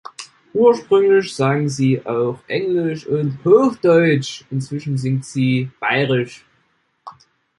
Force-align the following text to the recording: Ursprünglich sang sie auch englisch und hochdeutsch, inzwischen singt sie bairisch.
Ursprünglich 0.55 1.35
sang 1.35 1.69
sie 1.69 2.03
auch 2.03 2.39
englisch 2.47 3.05
und 3.05 3.37
hochdeutsch, 3.45 4.45
inzwischen 4.49 4.97
singt 4.97 5.25
sie 5.25 5.69
bairisch. 5.79 6.43